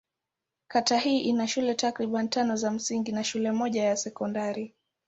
[0.67, 4.75] Kata hii ina shule takriban tano za msingi na shule moja ya sekondari.